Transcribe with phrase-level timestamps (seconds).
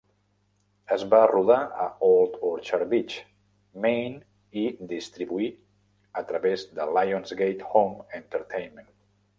[0.93, 3.19] Es va rodar a Old Orchard Beach,
[3.85, 5.51] Maine i distribuir
[6.23, 8.93] a través de Lionsgate Home Entertainment.